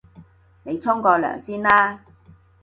[0.63, 1.99] 你沖個涼先啦